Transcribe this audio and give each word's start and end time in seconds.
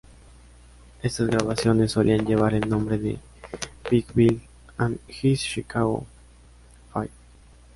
Estas 1.03 1.27
grabaciones 1.27 1.91
solían 1.91 2.25
llevar 2.25 2.55
el 2.55 2.67
nombre 2.67 2.97
de 2.97 3.19
"Big 3.91 4.07
Bill 4.15 4.41
and 4.79 4.97
his 5.21 5.39
Chicago 5.41 6.07
Five". 6.91 7.09